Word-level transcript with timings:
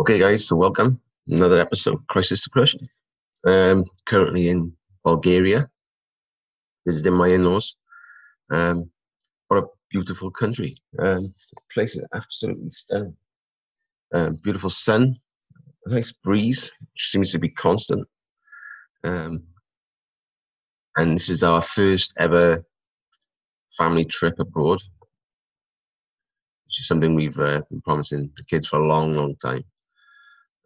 Okay, 0.00 0.18
guys, 0.18 0.46
so 0.46 0.56
welcome. 0.56 0.98
Another 1.28 1.60
episode 1.60 1.92
of 1.92 2.06
Crisis 2.06 2.42
Depression. 2.42 2.88
Um, 3.46 3.84
currently 4.06 4.48
in 4.48 4.72
Bulgaria, 5.04 5.68
visiting 6.86 7.12
my 7.12 7.28
in 7.28 7.44
laws. 7.44 7.76
Um, 8.50 8.90
what 9.48 9.62
a 9.62 9.66
beautiful 9.90 10.30
country. 10.30 10.74
Um, 10.98 11.34
the 11.52 11.60
place 11.74 11.96
is 11.96 12.04
absolutely 12.14 12.70
stunning. 12.70 13.14
Um, 14.14 14.38
beautiful 14.42 14.70
sun, 14.70 15.16
nice 15.84 16.12
breeze, 16.24 16.72
which 16.80 17.10
seems 17.10 17.30
to 17.32 17.38
be 17.38 17.50
constant. 17.50 18.08
Um, 19.04 19.42
and 20.96 21.14
this 21.14 21.28
is 21.28 21.42
our 21.42 21.60
first 21.60 22.14
ever 22.18 22.64
family 23.76 24.06
trip 24.06 24.40
abroad, 24.40 24.80
which 26.64 26.80
is 26.80 26.88
something 26.88 27.14
we've 27.14 27.38
uh, 27.38 27.60
been 27.68 27.82
promising 27.82 28.30
the 28.34 28.44
kids 28.44 28.66
for 28.66 28.78
a 28.78 28.86
long, 28.86 29.12
long 29.12 29.36
time 29.36 29.62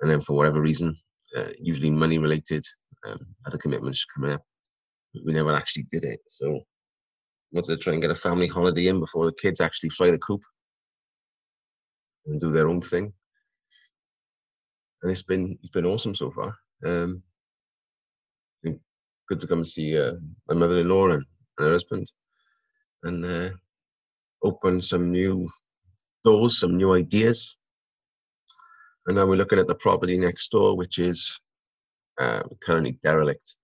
and 0.05 0.11
then 0.11 0.21
for 0.21 0.35
whatever 0.35 0.61
reason, 0.61 0.95
uh, 1.35 1.49
usually 1.59 1.91
money 1.91 2.19
related, 2.19 2.63
um, 3.07 3.19
other 3.47 3.57
commitments 3.57 4.05
coming 4.15 4.33
up, 4.33 4.43
we 5.25 5.33
never 5.33 5.55
actually 5.55 5.87
did 5.91 6.05
it. 6.05 6.21
So 6.27 6.61
wanted 7.53 7.69
to 7.69 7.77
try 7.79 7.95
and 7.95 8.03
get 8.03 8.11
a 8.11 8.15
family 8.15 8.47
holiday 8.47 8.89
in 8.89 9.01
before 9.01 9.25
the 9.25 9.33
kids 9.41 9.63
actually 9.63 9.89
fly 9.89 10.11
the 10.11 10.19
coop 10.19 10.43
and 12.27 12.39
do 12.39 12.53
their 12.53 12.69
own 12.69 12.83
thing. 12.83 13.15
And 15.03 15.11
it's 15.11 15.23
been 15.23 15.59
it's 15.63 15.71
been 15.71 15.87
awesome 15.87 16.15
so 16.15 16.31
far. 16.31 16.55
Um, 16.85 17.23
good 18.63 19.41
to 19.41 19.47
come 19.47 19.61
and 19.61 19.67
see 19.67 19.99
uh, 19.99 20.13
my 20.49 20.55
mother-in-law 20.55 21.13
and, 21.13 21.25
her 21.57 21.73
husband, 21.73 22.13
and 23.05 23.25
uh, 23.25 23.51
open 24.43 24.83
some 24.83 25.11
new 25.11 25.49
doors, 26.25 26.61
some 26.61 26.77
new 26.77 26.93
ideas 26.93 27.57
and 29.07 29.17
now 29.17 29.27
we're 29.27 29.37
looking 29.37 29.59
at 29.59 29.67
the 29.67 29.75
property 29.75 30.17
next 30.17 30.51
door, 30.51 30.77
which 30.77 30.99
is 30.99 31.39
uh, 32.19 32.43
currently 32.63 32.99
derelict. 33.03 33.55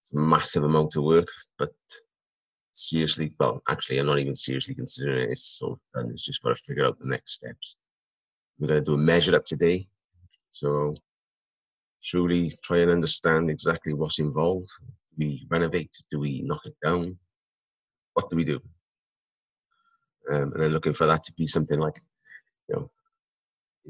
It's 0.00 0.14
a 0.14 0.18
massive 0.18 0.64
amount 0.64 0.96
of 0.96 1.04
work, 1.04 1.28
but 1.58 1.72
seriously, 2.72 3.34
well, 3.38 3.62
actually, 3.68 3.98
I'm 3.98 4.06
not 4.06 4.18
even 4.18 4.34
seriously 4.34 4.74
considering 4.74 5.24
it. 5.24 5.30
It's 5.30 5.58
so 5.58 5.78
done. 5.94 6.10
It's 6.10 6.24
just 6.24 6.42
got 6.42 6.56
to 6.56 6.62
figure 6.62 6.86
out 6.86 6.98
the 6.98 7.08
next 7.08 7.32
steps. 7.32 7.76
We're 8.58 8.68
going 8.68 8.84
to 8.84 8.90
do 8.90 8.94
a 8.94 8.98
measure 8.98 9.34
up 9.34 9.44
today. 9.44 9.88
So, 10.50 10.94
truly 12.02 12.52
try 12.62 12.78
and 12.78 12.90
understand 12.90 13.50
exactly 13.50 13.92
what's 13.92 14.18
involved. 14.18 14.68
Do 15.18 15.26
we 15.26 15.46
renovate? 15.50 15.94
Do 16.10 16.18
we 16.18 16.42
knock 16.42 16.62
it 16.64 16.74
down? 16.82 17.18
What 18.14 18.30
do 18.30 18.36
we 18.36 18.44
do? 18.44 18.60
Um, 20.30 20.52
and 20.52 20.62
then 20.62 20.70
looking 20.70 20.92
for 20.92 21.06
that 21.06 21.24
to 21.24 21.32
be 21.34 21.46
something 21.46 21.78
like, 21.78 22.00
you 22.68 22.76
know, 22.76 22.90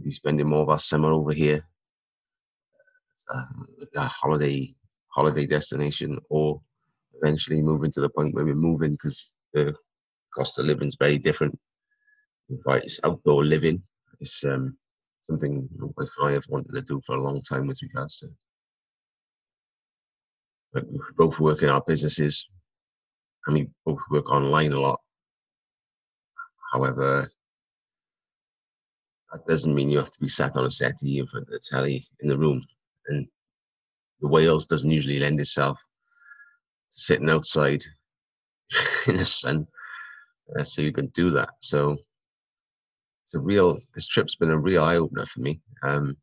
be 0.01 0.11
spending 0.11 0.49
more 0.49 0.63
of 0.63 0.69
our 0.69 0.79
summer 0.79 1.13
over 1.13 1.33
here 1.33 1.65
a, 3.29 3.47
a 3.97 4.07
holiday 4.07 4.75
holiday 5.09 5.47
destination 5.47 6.19
or 6.29 6.61
eventually 7.21 7.61
moving 7.61 7.91
to 7.93 8.01
the 8.01 8.09
point 8.09 8.35
where 8.35 8.45
we're 8.45 8.55
moving 8.55 8.93
because 8.93 9.35
the 9.53 9.75
cost 10.35 10.59
of 10.59 10.67
living 10.67 10.89
is 10.89 10.97
very 10.99 11.19
different. 11.19 11.59
Right, 12.65 12.83
it's 12.83 13.01
outdoor 13.05 13.45
living. 13.45 13.83
It's 14.21 14.45
um, 14.45 14.77
something 15.21 15.69
my 15.97 16.07
I 16.25 16.33
have 16.33 16.45
wanted 16.49 16.75
to 16.75 16.83
do 16.83 17.01
for 17.07 17.17
a 17.17 17.23
long 17.23 17.43
time 17.43 17.67
with 17.67 17.81
regards 17.83 18.19
to. 18.19 18.29
But 20.73 20.91
we 20.91 20.99
both 21.17 21.39
work 21.39 21.63
in 21.63 21.69
our 21.69 21.83
businesses, 21.87 22.47
and 23.47 23.55
we 23.55 23.69
both 23.85 24.01
work 24.11 24.31
online 24.31 24.73
a 24.73 24.81
lot. 24.81 25.01
However, 26.73 27.31
that 29.33 29.47
doesn't 29.47 29.75
mean 29.75 29.89
you 29.89 29.99
have 29.99 30.11
to 30.11 30.21
be 30.21 30.29
sat 30.29 30.57
on 30.57 30.67
a 30.67 30.71
settee 30.71 31.19
in 31.19 31.27
front 31.27 31.47
of 31.47 31.53
the 31.53 31.61
telly 31.61 32.07
in 32.21 32.29
the 32.29 32.39
room. 32.39 32.65
And 33.09 33.27
the 34.21 34.29
Wales 34.29 34.67
doesn't 34.67 34.91
usually 34.91 35.19
lend 35.19 35.41
itself 35.41 35.79
to 35.79 36.99
sitting 36.99 37.31
outside 37.31 37.83
in 39.07 39.19
the 39.19 39.25
sun, 39.25 39.67
uh, 40.59 40.65
so 40.65 40.83
you 40.83 40.93
can 40.93 41.07
do 41.09 41.31
that. 41.31 41.51
So 41.61 41.97
it's 43.25 43.35
a 43.35 43.41
real. 43.41 43.79
This 43.95 44.09
trip's 44.09 44.35
been 44.35 44.51
a 44.51 44.59
real 44.59 44.85
eye 44.85 44.97
opener 44.97 45.27
for 45.27 45.41
me. 45.41 45.61
Um, 45.83 46.17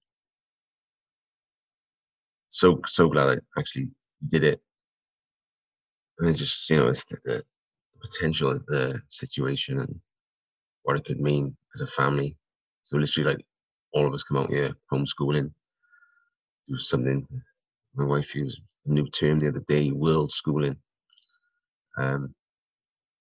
so 2.49 2.81
so 2.85 3.09
glad 3.09 3.29
I 3.29 3.59
actually 3.59 3.89
did 4.29 4.43
it, 4.43 4.61
and 6.19 6.35
just 6.35 6.69
you 6.69 6.77
know 6.77 6.87
the, 6.87 7.17
the 7.25 7.43
potential 8.01 8.51
of 8.51 8.65
the 8.67 9.01
situation 9.07 9.79
and 9.79 9.99
what 10.83 10.97
it 10.97 11.05
could 11.05 11.19
mean 11.19 11.55
as 11.75 11.81
a 11.81 11.87
family 11.87 12.37
so 12.87 12.97
literally, 12.97 13.31
like 13.31 13.45
all 13.91 14.07
of 14.07 14.13
us 14.13 14.23
come 14.23 14.37
out 14.37 14.49
here 14.49 14.71
homeschooling, 14.93 15.51
do 16.69 16.77
something. 16.77 17.27
My 17.95 18.05
wife 18.05 18.33
used 18.33 18.61
a 18.85 18.93
new 18.93 19.09
term 19.09 19.39
the 19.39 19.49
other 19.49 19.63
day, 19.67 19.91
world 19.91 20.31
schooling. 20.31 20.77
Um, 21.97 22.33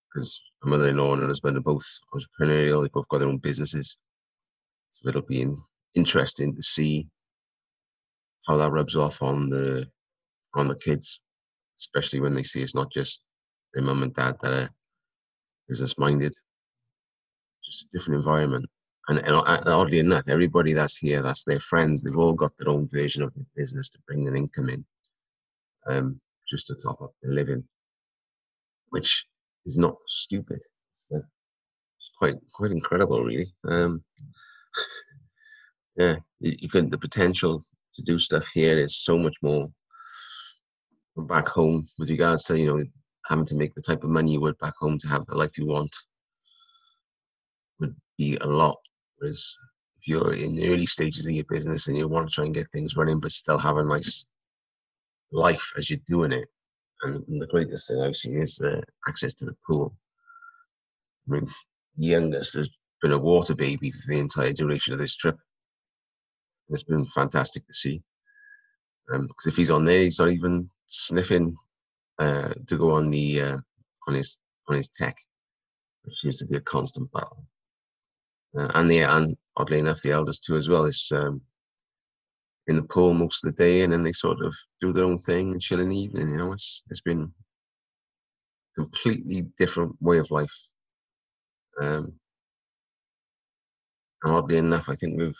because 0.08 0.40
my 0.62 0.70
mother-in-law 0.70 1.14
and 1.14 1.22
her 1.22 1.26
husband 1.26 1.56
are 1.56 1.62
both 1.62 1.84
entrepreneurial. 2.14 2.82
They 2.84 2.90
both 2.92 3.08
got 3.08 3.18
their 3.18 3.28
own 3.28 3.38
businesses, 3.38 3.98
so 4.90 5.08
it'll 5.08 5.22
be 5.22 5.44
interesting 5.96 6.54
to 6.54 6.62
see 6.62 7.08
how 8.46 8.56
that 8.58 8.70
rubs 8.70 8.94
off 8.94 9.20
on 9.20 9.50
the 9.50 9.88
on 10.54 10.68
the 10.68 10.76
kids, 10.76 11.18
especially 11.76 12.20
when 12.20 12.36
they 12.36 12.44
see 12.44 12.62
it's 12.62 12.76
not 12.76 12.92
just 12.92 13.20
their 13.74 13.82
mum 13.82 14.04
and 14.04 14.14
dad 14.14 14.36
that 14.42 14.52
are 14.52 14.70
business 15.68 15.98
minded. 15.98 16.36
Just 17.64 17.86
a 17.86 17.88
different 17.90 18.18
environment. 18.18 18.66
And, 19.08 19.18
and, 19.20 19.36
oddly 19.36 20.00
enough, 20.00 20.24
everybody 20.26 20.72
that's 20.72 20.96
here, 20.96 21.22
that's 21.22 21.44
their 21.44 21.60
friends. 21.60 22.02
They've 22.02 22.18
all 22.18 22.32
got 22.32 22.56
their 22.56 22.68
own 22.68 22.88
version 22.88 23.22
of 23.22 23.32
the 23.34 23.46
business 23.54 23.88
to 23.90 23.98
bring 24.06 24.26
an 24.26 24.36
income 24.36 24.68
in, 24.68 24.84
um, 25.86 26.20
just 26.50 26.66
to 26.68 26.74
top 26.74 27.00
up 27.00 27.12
their 27.22 27.32
living, 27.32 27.62
which 28.90 29.26
is 29.64 29.76
not 29.76 29.96
stupid. 30.08 30.58
It's, 30.92 31.06
uh, 31.14 31.26
it's 31.98 32.10
quite 32.18 32.34
quite 32.54 32.72
incredible, 32.72 33.22
really. 33.22 33.52
Um, 33.68 34.02
yeah, 35.96 36.16
you, 36.40 36.56
you 36.58 36.68
can 36.68 36.90
the 36.90 36.98
potential 36.98 37.62
to 37.94 38.02
do 38.02 38.18
stuff 38.18 38.46
here 38.54 38.76
is 38.76 39.04
so 39.04 39.16
much 39.16 39.36
more 39.42 39.68
back 41.16 41.48
home 41.48 41.86
with 41.98 42.10
regards 42.10 42.42
to 42.44 42.58
you 42.58 42.66
know 42.66 42.84
having 43.26 43.46
to 43.46 43.56
make 43.56 43.74
the 43.74 43.82
type 43.82 44.04
of 44.04 44.10
money 44.10 44.32
you 44.32 44.40
would 44.40 44.58
back 44.58 44.74
home 44.78 44.98
to 44.98 45.08
have 45.08 45.24
the 45.26 45.34
life 45.34 45.56
you 45.56 45.66
want 45.66 45.94
would 47.80 47.94
be 48.18 48.36
a 48.42 48.46
lot 48.46 48.76
Whereas 49.18 49.58
if 50.00 50.08
you're 50.08 50.34
in 50.34 50.56
the 50.56 50.68
early 50.68 50.86
stages 50.86 51.26
of 51.26 51.32
your 51.32 51.44
business 51.48 51.88
and 51.88 51.96
you 51.96 52.08
want 52.08 52.28
to 52.28 52.34
try 52.34 52.44
and 52.44 52.54
get 52.54 52.68
things 52.68 52.96
running, 52.96 53.20
but 53.20 53.32
still 53.32 53.58
have 53.58 53.76
a 53.76 53.84
nice 53.84 54.26
life 55.32 55.72
as 55.76 55.90
you're 55.90 55.98
doing 56.06 56.32
it, 56.32 56.48
and 57.02 57.40
the 57.40 57.46
greatest 57.46 57.88
thing 57.88 58.00
I've 58.00 58.16
seen 58.16 58.40
is 58.40 58.56
the 58.56 58.82
access 59.08 59.34
to 59.34 59.44
the 59.46 59.56
pool. 59.66 59.94
I 61.28 61.34
mean, 61.34 61.50
youngest 61.96 62.54
has 62.54 62.68
been 63.02 63.12
a 63.12 63.18
water 63.18 63.54
baby 63.54 63.90
for 63.90 64.12
the 64.12 64.18
entire 64.18 64.52
duration 64.52 64.92
of 64.92 64.98
this 64.98 65.16
trip. 65.16 65.36
It's 66.68 66.82
been 66.82 67.06
fantastic 67.06 67.66
to 67.66 67.74
see. 67.74 68.02
Because 69.08 69.20
um, 69.20 69.50
if 69.50 69.56
he's 69.56 69.70
on 69.70 69.84
there, 69.84 70.00
he's 70.00 70.18
not 70.18 70.30
even 70.30 70.68
sniffing 70.86 71.56
uh, 72.18 72.52
to 72.66 72.76
go 72.76 72.90
on 72.92 73.10
the 73.10 73.40
uh, 73.40 73.58
on 74.08 74.14
his 74.14 74.38
on 74.68 74.76
his 74.76 74.88
tech, 74.88 75.16
which 76.02 76.18
seems 76.18 76.38
to 76.38 76.46
be 76.46 76.56
a 76.56 76.60
constant 76.60 77.10
battle 77.12 77.46
uh, 78.58 78.70
and 78.74 78.90
the 78.90 79.00
and 79.00 79.36
oddly 79.56 79.78
enough, 79.78 80.02
the 80.02 80.12
elders 80.12 80.38
too 80.38 80.56
as 80.56 80.68
well 80.68 80.84
is 80.84 81.10
um, 81.14 81.40
in 82.68 82.76
the 82.76 82.82
pool 82.82 83.14
most 83.14 83.44
of 83.44 83.54
the 83.54 83.62
day, 83.62 83.82
and 83.82 83.92
then 83.92 84.02
they 84.02 84.12
sort 84.12 84.40
of 84.42 84.54
do 84.80 84.92
their 84.92 85.04
own 85.04 85.18
thing 85.18 85.52
and 85.52 85.60
chill 85.60 85.80
in 85.80 85.88
the 85.88 85.98
evening. 85.98 86.30
You 86.30 86.36
know, 86.36 86.52
it's 86.52 86.82
it's 86.90 87.00
been 87.00 87.32
completely 88.74 89.42
different 89.56 89.94
way 90.00 90.18
of 90.18 90.30
life. 90.30 90.52
Um, 91.80 92.12
and 94.22 94.32
oddly 94.32 94.58
enough, 94.58 94.88
I 94.88 94.96
think 94.96 95.18
we've, 95.18 95.36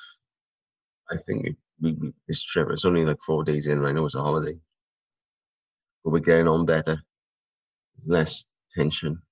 I 1.11 1.17
think 1.27 1.45
we, 1.45 1.57
we, 1.81 1.93
we, 1.93 2.13
this 2.29 2.43
trip. 2.43 2.69
It's 2.71 2.85
only 2.85 3.05
like 3.05 3.21
four 3.25 3.45
days 3.45 3.67
in. 3.67 3.85
I 3.85 3.93
know 3.93 4.07
it's 4.07 4.15
a 4.15 4.23
holiday, 4.23 4.59
but 6.05 6.11
we're 6.11 6.21
getting 6.21 6.49
on 6.49 6.67
better. 6.67 7.01
Less 8.05 8.47
tension 8.75 9.23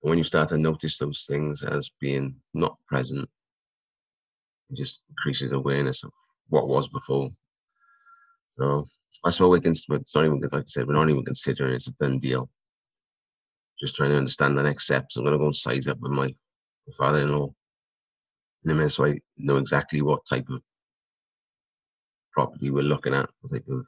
when 0.00 0.18
you 0.18 0.24
start 0.24 0.48
to 0.48 0.58
notice 0.58 0.98
those 0.98 1.24
things 1.28 1.62
as 1.62 1.90
being 2.00 2.34
not 2.54 2.76
present, 2.86 3.28
it 4.70 4.76
just 4.76 5.00
increases 5.10 5.52
awareness 5.52 6.02
of 6.04 6.10
what 6.48 6.68
was 6.68 6.88
before. 6.88 7.30
So 8.52 8.86
that's 9.24 9.40
what 9.40 9.50
we 9.50 9.60
can. 9.60 9.72
It's 9.72 10.14
not 10.14 10.24
even 10.24 10.40
like 10.40 10.54
I 10.54 10.62
said, 10.66 10.86
we're 10.86 10.94
not 10.94 11.10
even 11.10 11.24
considering 11.24 11.74
it's 11.74 11.88
a 11.88 11.92
done 11.92 12.18
deal. 12.18 12.48
Just 13.80 13.96
trying 13.96 14.10
to 14.10 14.16
understand 14.16 14.58
the 14.58 14.62
next 14.62 14.84
steps. 14.84 15.16
I'm 15.16 15.24
gonna 15.24 15.38
go 15.38 15.46
and 15.46 15.56
size 15.56 15.86
up 15.86 15.98
with 16.00 16.12
my 16.12 16.34
father-in-law 16.96 17.52
in 18.64 18.70
a 18.70 18.74
minute, 18.74 18.90
so 18.90 19.06
I 19.06 19.18
know 19.38 19.56
exactly 19.56 20.02
what 20.02 20.26
type 20.26 20.48
of 20.50 20.62
property 22.32 22.70
we're 22.70 22.82
looking 22.82 23.14
at, 23.14 23.28
what 23.40 23.52
type 23.52 23.68
of 23.68 23.84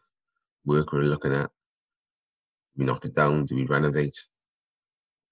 work 0.64 0.92
we're 0.92 1.02
looking 1.02 1.32
at. 1.32 1.46
Do 1.46 2.78
we 2.78 2.84
knock 2.84 3.04
it 3.04 3.14
down? 3.14 3.46
Do 3.46 3.54
we 3.54 3.64
renovate? 3.64 4.16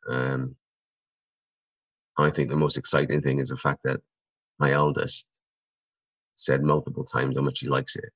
Um, 0.09 0.57
I 2.19 2.31
think 2.31 2.51
the 2.51 2.57
most 2.57 2.77
exciting 2.77 3.23
thing 3.23 3.39
is 3.39 3.49
the 3.49 3.57
fact 3.57 3.81
that 3.85 4.01
my 4.59 4.73
eldest 4.73 5.29
said 6.35 6.63
multiple 6.63 7.05
times 7.05 7.37
how 7.37 7.43
much 7.43 7.61
he 7.61 7.69
likes 7.69 7.97
it. 7.97 8.11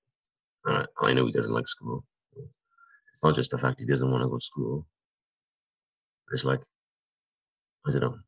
Uh, 0.67 0.85
I 1.01 1.13
know 1.13 1.27
he 1.27 1.33
doesn't 1.33 1.53
like 1.53 1.69
school. 1.69 2.05
It's 2.37 3.23
not 3.23 3.35
just 3.35 3.51
the 3.51 3.59
fact 3.59 3.81
he 3.81 3.87
doesn't 3.87 4.11
want 4.11 4.23
to 4.23 4.29
go 4.29 4.39
to 4.39 4.45
school. 4.45 4.87
It's 6.33 6.45
like, 6.45 6.61
I 7.87 7.93
don't 7.93 8.01
know. 8.01 8.19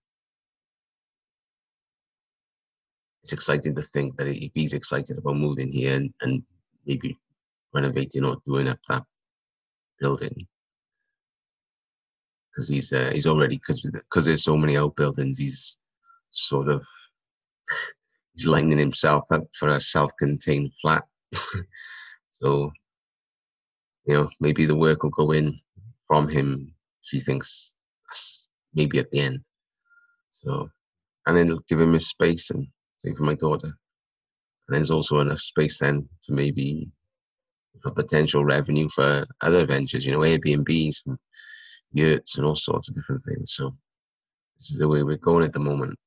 It's 3.22 3.32
exciting 3.32 3.74
to 3.74 3.82
think 3.82 4.16
that 4.16 4.28
if 4.28 4.52
he's 4.54 4.74
excited 4.74 5.18
about 5.18 5.36
moving 5.36 5.72
here 5.72 5.96
and, 5.96 6.12
and 6.20 6.42
maybe 6.86 7.18
renovating 7.74 8.24
or 8.24 8.36
doing 8.46 8.68
up 8.68 8.78
that 8.88 9.02
building, 9.98 10.46
because 12.56 12.68
he's 12.68 12.92
uh, 12.92 13.10
he's 13.12 13.26
already 13.26 13.56
because 13.56 13.82
because 13.82 14.24
there's 14.24 14.44
so 14.44 14.56
many 14.56 14.76
outbuildings, 14.76 15.38
he's 15.38 15.78
sort 16.30 16.68
of 16.68 16.82
he's 18.34 18.46
lining 18.46 18.78
himself 18.78 19.24
up 19.30 19.44
for 19.58 19.68
a 19.68 19.80
self-contained 19.80 20.72
flat. 20.80 21.04
so 22.32 22.72
you 24.06 24.14
know 24.14 24.30
maybe 24.40 24.64
the 24.64 24.74
work 24.74 25.02
will 25.02 25.10
go 25.10 25.32
in 25.32 25.54
from 26.06 26.28
him. 26.28 26.74
She 27.02 27.20
thinks 27.20 27.78
maybe 28.74 28.98
at 28.98 29.10
the 29.10 29.20
end. 29.20 29.40
So 30.30 30.70
and 31.26 31.36
then 31.36 31.58
give 31.68 31.80
him 31.80 31.92
his 31.92 32.08
space 32.08 32.50
and 32.50 32.66
same 33.00 33.16
for 33.16 33.24
my 33.24 33.34
daughter. 33.34 33.68
And 34.68 34.76
there's 34.76 34.90
also 34.90 35.20
enough 35.20 35.40
space 35.40 35.80
then 35.80 36.08
to 36.24 36.32
maybe 36.32 36.88
for 37.82 37.90
potential 37.90 38.44
revenue 38.44 38.88
for 38.88 39.26
other 39.42 39.66
ventures, 39.66 40.06
you 40.06 40.12
know, 40.12 40.20
Airbnbs 40.20 41.06
and 41.06 41.18
yurts 41.92 42.36
and 42.36 42.46
all 42.46 42.56
sorts 42.56 42.88
of 42.88 42.94
different 42.94 43.22
things. 43.24 43.54
So 43.54 43.74
this 44.58 44.70
is 44.70 44.78
the 44.78 44.88
way 44.88 45.02
we're 45.02 45.16
going 45.16 45.44
at 45.44 45.52
the 45.52 45.58
moment. 45.58 45.98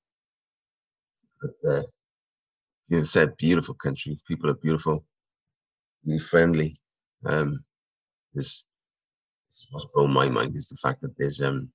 But 1.42 1.72
uh, 1.72 1.84
you 2.90 3.06
said 3.06 3.38
beautiful 3.38 3.76
country. 3.76 4.20
People 4.28 4.50
are 4.50 4.56
beautiful, 4.56 5.06
really 6.06 6.20
friendly. 6.20 6.76
Um, 7.26 7.64
this, 8.34 8.64
this 9.50 9.68
what's 9.72 9.86
blown 9.94 10.12
my 10.12 10.30
mind 10.30 10.56
is 10.56 10.68
the 10.68 10.78
fact 10.78 11.02
that 11.02 11.18
there's 11.18 11.42
um 11.42 11.70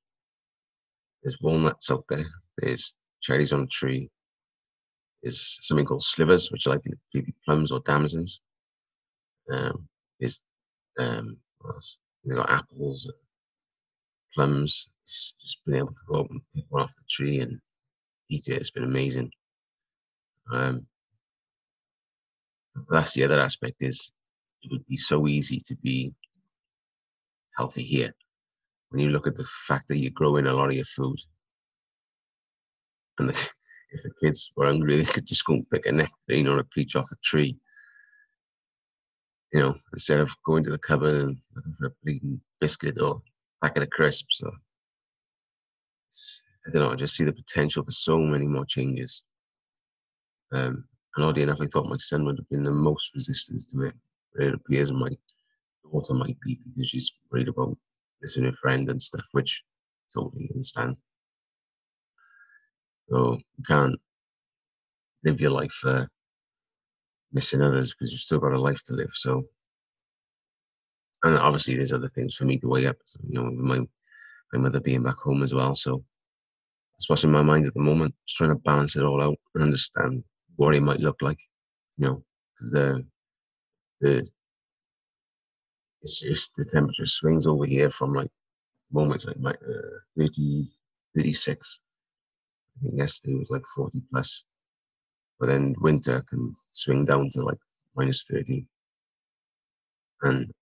there's 1.22 1.40
walnuts 1.40 1.90
out 1.90 2.04
there. 2.08 2.26
There's 2.58 2.94
cherries 3.22 3.52
on 3.52 3.62
a 3.62 3.66
tree. 3.66 4.10
There's 5.22 5.58
something 5.62 5.86
called 5.86 6.02
slivers, 6.02 6.52
which 6.52 6.66
are 6.66 6.70
like 6.70 6.82
maybe 7.14 7.34
plums 7.44 7.72
or 7.72 7.80
damsons. 7.80 8.40
Um, 9.52 9.88
there's 10.20 10.42
um, 10.98 11.38
what 11.58 11.74
else? 11.74 11.98
They 12.24 12.34
got 12.34 12.50
apples, 12.50 13.10
plums. 14.34 14.88
Just 15.06 15.58
being 15.66 15.78
able 15.78 15.88
to 15.88 15.94
go 16.08 16.20
up 16.20 16.31
and 16.31 16.40
pick 16.54 16.64
one 16.69 16.82
off 16.82 16.94
the 16.96 17.04
tree 17.10 17.40
and 17.40 17.60
eat 18.31 18.48
it. 18.48 18.54
It's 18.56 18.70
been 18.70 18.84
amazing. 18.84 19.31
Um, 20.52 20.86
that's 22.88 23.14
the 23.14 23.25
other 23.25 23.40
aspect 23.40 23.82
is 23.82 24.12
it 24.62 24.70
would 24.72 24.86
be 24.86 24.96
so 24.96 25.28
easy 25.28 25.60
to 25.66 25.76
be 25.76 26.12
healthy 27.56 27.82
here 27.82 28.12
when 28.90 29.00
you 29.00 29.10
look 29.10 29.26
at 29.26 29.36
the 29.36 29.46
fact 29.66 29.88
that 29.88 29.98
you're 29.98 30.10
growing 30.12 30.46
a 30.46 30.52
lot 30.52 30.69
of 30.69 30.75
your 30.75 30.84
food 30.84 31.19
and 33.19 33.28
the, 33.28 33.32
if 33.90 34.02
the 34.02 34.10
kids 34.22 34.50
were 34.56 34.66
hungry 34.66 34.96
they 34.96 35.04
could 35.04 35.26
just 35.26 35.44
go 35.44 35.54
and 35.54 35.70
pick 35.70 35.86
a 35.86 35.92
nectarine 35.92 36.48
or 36.48 36.58
a 36.58 36.64
peach 36.64 36.96
off 36.96 37.10
a 37.12 37.16
tree 37.22 37.56
you 39.52 39.60
know 39.60 39.75
instead 39.92 40.19
of 40.19 40.31
going 40.44 40.64
to 40.64 40.70
the 40.70 40.78
cupboard 40.78 41.14
and 41.14 41.36
looking 41.54 41.75
for 41.78 41.86
a 41.86 41.90
bleeding 42.02 42.40
biscuit 42.60 43.00
or 43.00 43.22
packet 43.64 43.82
of 43.82 43.90
crisps 43.90 44.43
or 44.44 44.52
I 46.66 46.70
don't 46.70 46.82
know, 46.82 46.90
I 46.90 46.96
just 46.96 47.16
see 47.16 47.25
the 47.25 47.32
potential 47.32 47.82
for 47.82 47.90
so 47.90 48.19
many 48.19 48.46
more 48.46 48.66
changes. 48.66 49.22
Um, 50.52 50.84
and 51.16 51.25
oddly 51.25 51.43
enough, 51.43 51.61
I 51.62 51.66
thought 51.66 51.88
my 51.88 51.96
son 51.99 52.25
would 52.25 52.38
have 52.38 52.49
been 52.50 52.62
the 52.62 52.70
most 52.70 53.14
resistant 53.14 53.64
to 53.70 53.84
it. 53.84 53.94
But 54.34 54.46
it 54.46 54.55
appears 54.55 54.93
my 54.93 55.11
daughter 55.90 56.14
might 56.14 56.38
be 56.40 56.61
because 56.64 56.90
she's 56.90 57.12
worried 57.31 57.49
about 57.49 57.76
missing 58.20 58.44
her 58.44 58.52
friend 58.61 58.90
and 58.90 59.00
stuff, 59.00 59.25
which 59.32 59.62
I 59.64 60.20
totally 60.20 60.49
understand. 60.52 60.96
So 63.08 63.38
you 63.56 63.64
can't 63.67 63.96
live 65.25 65.40
your 65.40 65.50
life 65.50 65.78
uh, 65.84 66.06
missing 67.32 67.62
others 67.62 67.93
because 67.93 68.12
you've 68.12 68.20
still 68.20 68.40
got 68.40 68.52
a 68.52 68.60
life 68.60 68.82
to 68.84 68.94
live. 68.94 69.10
So, 69.14 69.44
and 71.24 71.38
obviously 71.38 71.74
there's 71.74 71.92
other 71.92 72.10
things 72.10 72.36
for 72.36 72.44
me 72.44 72.58
to 72.58 72.68
weigh 72.68 72.86
up. 72.86 72.96
You 73.28 73.34
know, 73.34 73.50
my 73.50 73.80
my 74.52 74.58
mother 74.58 74.80
being 74.80 75.02
back 75.02 75.16
home 75.16 75.42
as 75.42 75.52
well. 75.54 75.74
So 75.74 76.04
that's 76.92 77.08
what's 77.08 77.24
in 77.24 77.32
my 77.32 77.42
mind 77.42 77.66
at 77.66 77.74
the 77.74 77.80
moment. 77.80 78.14
Just 78.26 78.36
trying 78.36 78.50
to 78.50 78.56
balance 78.56 78.96
it 78.96 79.02
all 79.02 79.22
out 79.22 79.38
and 79.54 79.64
understand 79.64 80.22
what 80.56 80.74
it 80.74 80.82
might 80.82 81.00
look 81.00 81.22
like. 81.22 81.38
You 81.96 82.06
know, 82.06 82.24
because 82.54 82.70
the 82.70 83.06
the 84.00 84.28
it's 86.02 86.20
just 86.20 86.52
the 86.56 86.66
temperature 86.66 87.06
swings 87.06 87.46
over 87.46 87.64
here 87.64 87.90
from 87.90 88.12
like 88.12 88.30
moments 88.92 89.24
like 89.24 89.40
my 89.40 89.52
uh, 89.52 89.98
30, 90.18 90.68
36. 91.16 91.80
I 92.76 92.82
think 92.82 92.98
yesterday 92.98 93.34
was 93.34 93.48
like 93.50 93.64
40 93.74 94.02
plus. 94.10 94.44
But 95.40 95.46
then 95.46 95.74
winter 95.80 96.22
can 96.28 96.54
swing 96.72 97.06
down 97.06 97.30
to 97.30 97.42
like 97.42 97.58
minus 97.96 98.24
30. 98.24 98.66
And 100.22 100.52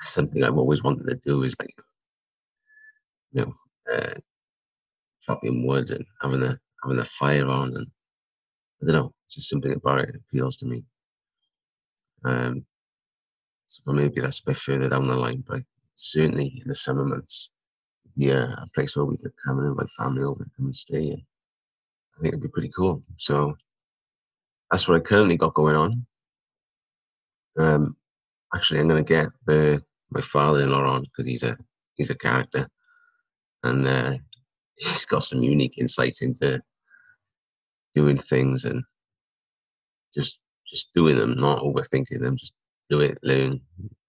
something 0.00 0.42
I've 0.42 0.58
always 0.58 0.82
wanted 0.82 1.08
to 1.08 1.16
do 1.16 1.42
is 1.42 1.56
like, 1.58 1.74
you 3.32 3.44
know, 3.44 3.54
uh, 3.92 4.14
chopping 5.22 5.66
wood 5.66 5.90
and 5.90 6.04
having 6.22 6.42
a 6.42 6.58
having 6.82 6.98
a 6.98 7.04
fire 7.04 7.46
on 7.46 7.74
and 7.76 7.86
I 8.82 8.86
don't 8.86 8.94
know, 8.94 9.14
just 9.30 9.48
something 9.48 9.72
about 9.72 10.00
it 10.00 10.14
appeals 10.16 10.58
to 10.58 10.66
me. 10.66 10.84
Um, 12.24 12.64
so 13.66 13.92
maybe 13.92 14.20
that's 14.20 14.40
a 14.40 14.44
bit 14.44 14.56
further 14.58 14.88
down 14.88 15.08
the 15.08 15.16
line, 15.16 15.42
but 15.46 15.62
certainly 15.94 16.60
in 16.62 16.68
the 16.68 16.74
summer 16.74 17.04
months, 17.04 17.50
yeah, 18.16 18.54
a 18.58 18.66
place 18.74 18.96
where 18.96 19.04
we 19.04 19.16
could 19.16 19.32
come 19.44 19.58
and 19.58 19.68
invite 19.68 19.90
family 19.98 20.22
over 20.22 20.42
and 20.42 20.52
come 20.56 20.66
and 20.66 20.76
stay. 20.76 21.10
And 21.10 21.22
I 22.16 22.22
think 22.22 22.34
it'd 22.34 22.42
be 22.42 22.48
pretty 22.48 22.70
cool. 22.76 23.02
So 23.16 23.56
that's 24.70 24.86
what 24.86 24.96
I 24.96 25.00
currently 25.00 25.36
got 25.36 25.54
going 25.54 25.76
on. 25.76 26.06
Um, 27.58 27.96
actually, 28.54 28.80
I'm 28.80 28.88
gonna 28.88 29.02
get 29.02 29.28
the 29.46 29.82
my 30.10 30.20
father-in-law 30.20 30.86
on 30.86 31.02
because 31.02 31.26
he's 31.26 31.42
a 31.42 31.56
he's 31.94 32.10
a 32.10 32.14
character, 32.14 32.68
and 33.62 33.86
uh, 33.86 34.14
he's 34.76 35.04
got 35.04 35.24
some 35.24 35.42
unique 35.42 35.78
insights 35.78 36.22
into 36.22 36.60
doing 37.94 38.16
things 38.16 38.64
and 38.64 38.82
just 40.14 40.40
just 40.66 40.88
doing 40.94 41.16
them, 41.16 41.34
not 41.34 41.60
overthinking 41.60 42.20
them. 42.20 42.36
Just 42.36 42.54
do 42.90 43.00
it, 43.00 43.18
learn, 43.22 43.60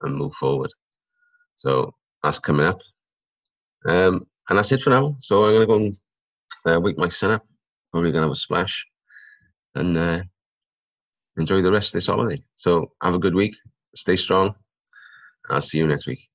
and 0.02 0.16
move 0.16 0.34
forward. 0.36 0.72
So 1.56 1.94
that's 2.24 2.40
coming 2.40 2.66
up. 2.66 2.80
Um, 3.88 4.26
and 4.50 4.58
that's 4.58 4.72
it 4.72 4.82
for 4.82 4.90
now. 4.90 5.16
So 5.20 5.44
I'm 5.44 5.54
gonna 5.54 5.66
go 5.66 5.76
and 5.76 5.98
uh, 6.66 6.80
wake 6.80 6.98
my 6.98 7.10
son 7.10 7.32
up. 7.32 7.46
Probably 7.92 8.12
gonna 8.12 8.26
have 8.26 8.32
a 8.32 8.36
splash 8.36 8.86
and 9.76 9.98
uh, 9.98 10.22
enjoy 11.38 11.62
the 11.62 11.72
rest 11.72 11.90
of 11.90 11.94
this 11.94 12.08
holiday. 12.08 12.44
So 12.56 12.92
have 13.02 13.16
a 13.16 13.20
good 13.20 13.36
week. 13.36 13.56
Stay 13.96 14.16
strong. 14.16 14.56
I'll 15.50 15.62
see 15.62 15.78
you 15.78 15.88
next 15.88 16.08
week. 16.08 16.30